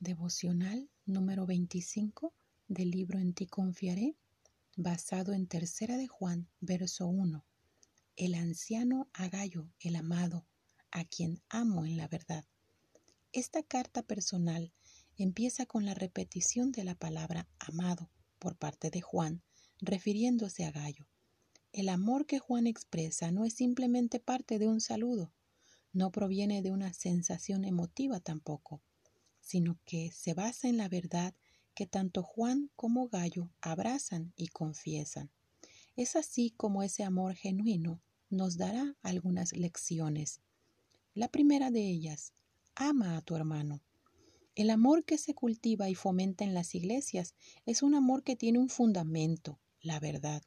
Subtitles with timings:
[0.00, 2.32] Devocional número 25
[2.68, 4.14] del libro En ti confiaré,
[4.76, 7.44] basado en Tercera de Juan, verso 1.
[8.14, 10.46] El anciano Agallo, el amado,
[10.92, 12.44] a quien amo en la verdad.
[13.32, 14.72] Esta carta personal
[15.16, 18.08] empieza con la repetición de la palabra amado
[18.38, 19.42] por parte de Juan,
[19.80, 21.08] refiriéndose a Gallo.
[21.72, 25.32] El amor que Juan expresa no es simplemente parte de un saludo,
[25.92, 28.80] no proviene de una sensación emotiva tampoco
[29.48, 31.34] sino que se basa en la verdad
[31.74, 35.30] que tanto Juan como Gallo abrazan y confiesan.
[35.96, 40.42] Es así como ese amor genuino nos dará algunas lecciones.
[41.14, 42.34] La primera de ellas,
[42.74, 43.80] ama a tu hermano.
[44.54, 48.58] El amor que se cultiva y fomenta en las iglesias es un amor que tiene
[48.58, 50.42] un fundamento, la verdad.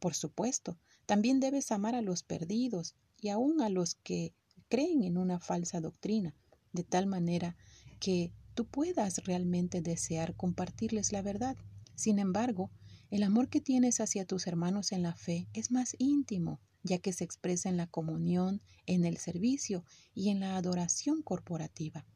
[0.00, 0.76] Por supuesto,
[1.06, 4.34] también debes amar a los perdidos y aún a los que
[4.68, 6.34] creen en una falsa doctrina,
[6.72, 7.56] de tal manera
[8.00, 8.32] que
[8.64, 11.56] puedas realmente desear compartirles la verdad.
[11.94, 12.70] Sin embargo,
[13.10, 17.12] el amor que tienes hacia tus hermanos en la fe es más íntimo, ya que
[17.12, 19.84] se expresa en la comunión, en el servicio
[20.14, 22.06] y en la adoración corporativa.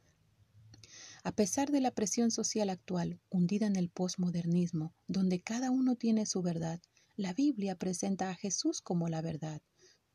[1.23, 6.27] A pesar de la presión social actual, hundida en el posmodernismo, donde cada uno tiene
[6.27, 6.81] su verdad,
[7.17, 9.63] la Biblia presenta a Jesús como la verdad.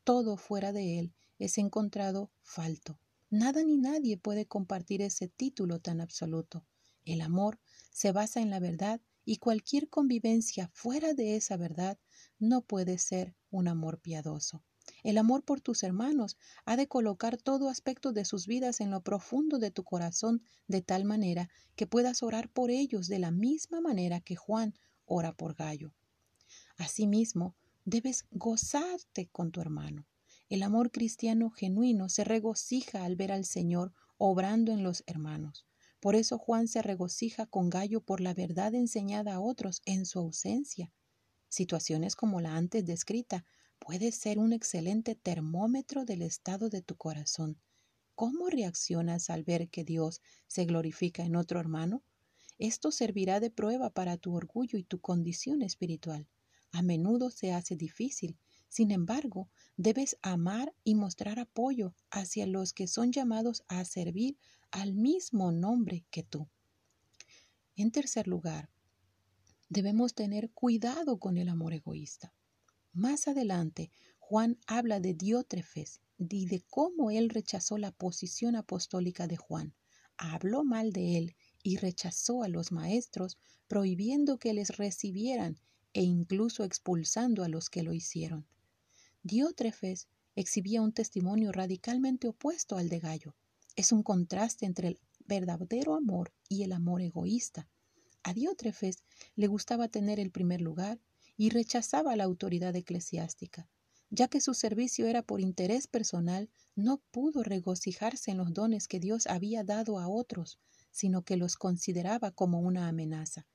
[0.04, 6.02] Todo fuera de él es encontrado falto, Nada ni nadie puede compartir ese título tan
[6.02, 6.66] absoluto.
[7.06, 7.60] El amor
[7.92, 12.00] se basa en la verdad y cualquier convivencia fuera de esa verdad
[12.40, 14.64] no puede ser un amor piadoso.
[15.04, 19.02] El amor por tus hermanos ha de colocar todo aspecto de sus vidas en lo
[19.02, 23.82] profundo de tu corazón de tal manera que puedas orar por ellos de la misma
[23.82, 24.74] manera que Juan
[25.06, 25.94] ora por Gallo.
[26.78, 30.08] Asimismo, debes gozarte con tu hermano.
[30.50, 35.68] El amor cristiano genuino se regocija al ver al Señor obrando en los hermanos.
[36.00, 40.18] Por eso Juan se regocija con Gallo por la verdad enseñada a otros en su
[40.18, 40.92] ausencia.
[41.50, 43.46] Situaciones como la antes descrita
[43.78, 47.60] puede ser un excelente termómetro del estado de tu corazón.
[48.16, 52.02] ¿Cómo reaccionas al ver que Dios se glorifica en otro hermano?
[52.58, 56.28] Esto servirá de prueba para tu orgullo y tu condición espiritual.
[56.72, 58.38] A menudo se hace difícil,
[58.70, 64.38] sin embargo, debes amar y mostrar apoyo hacia los que son llamados a servir
[64.72, 66.48] al mismo nombre que tú.
[67.76, 68.70] En tercer lugar,
[69.70, 72.34] debemos tener cuidado con el amor egoísta.
[72.94, 79.38] Más adelante, Juan habla de Diótrefes y de cómo él rechazó la posición apostólica de
[79.38, 79.74] Juan,
[80.18, 83.38] habló mal de él y rechazó a los maestros,
[83.68, 85.60] prohibiendo que les recibieran
[85.94, 88.46] e incluso expulsando a los que lo hicieron.
[89.30, 93.36] Diótrefes exhibía un testimonio radicalmente opuesto al de Gallo.
[93.76, 97.70] Es un contraste entre el verdadero amor y el amor egoísta.
[98.24, 99.04] A Diótrefes
[99.36, 101.00] le gustaba tener el primer lugar
[101.38, 103.70] y rechazaba la autoridad eclesiástica.
[104.10, 109.00] Ya que su servicio era por interés personal, no pudo regocijarse en los dones que
[109.00, 110.58] Dios había dado a otros,
[110.90, 113.46] sino que los consideraba como una amenaza.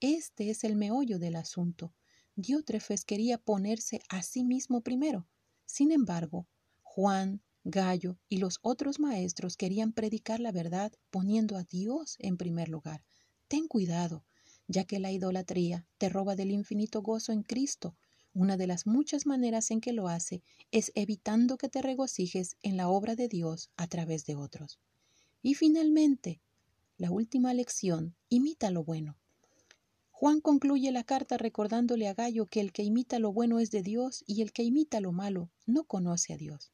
[0.00, 1.92] Este es el meollo del asunto.
[2.40, 5.26] Diótrefes quería ponerse a sí mismo primero.
[5.66, 6.46] Sin embargo,
[6.82, 12.68] Juan, Gallo y los otros maestros querían predicar la verdad poniendo a Dios en primer
[12.68, 13.02] lugar.
[13.48, 14.24] Ten cuidado,
[14.68, 17.96] ya que la idolatría te roba del infinito gozo en Cristo.
[18.32, 22.76] Una de las muchas maneras en que lo hace es evitando que te regocijes en
[22.76, 24.78] la obra de Dios a través de otros.
[25.42, 26.40] Y finalmente,
[26.98, 29.18] la última lección, imita lo bueno.
[30.20, 33.84] Juan concluye la carta recordándole a Gallo que el que imita lo bueno es de
[33.84, 36.72] Dios y el que imita lo malo no conoce a Dios.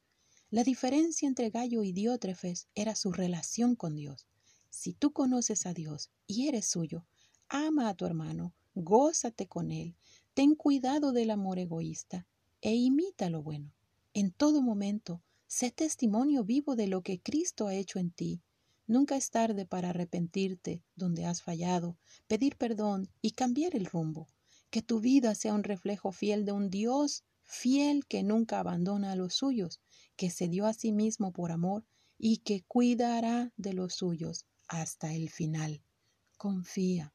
[0.49, 4.25] La diferencia entre Gallo y Diótrefes era su relación con Dios.
[4.71, 7.05] Si tú conoces a Dios y eres suyo,
[7.47, 9.95] ama a tu hermano, gózate con él,
[10.33, 12.25] ten cuidado del amor egoísta
[12.61, 13.75] e imita lo bueno.
[14.15, 18.41] En todo momento, sé testimonio vivo de lo que Cristo ha hecho en ti
[18.87, 24.27] Nunca es tarde para arrepentirte donde has fallado, pedir perdón y cambiar el rumbo.
[24.69, 29.15] Que tu vida sea un reflejo fiel de un Dios fiel que nunca abandona a
[29.15, 29.79] los suyos,
[30.15, 31.85] que se dio a sí mismo por amor
[32.17, 35.81] y que cuidará de los suyos hasta el final.
[36.37, 37.14] Confía.